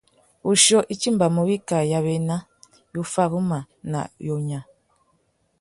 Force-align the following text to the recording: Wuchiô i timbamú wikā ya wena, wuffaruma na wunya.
Wuchiô 0.45 0.79
i 0.95 0.97
timbamú 1.01 1.41
wikā 1.49 1.79
ya 1.91 1.99
wena, 2.05 2.37
wuffaruma 2.95 3.59
na 3.91 3.99
wunya. 4.25 4.59